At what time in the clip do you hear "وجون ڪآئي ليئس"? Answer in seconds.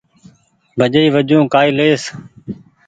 1.15-2.03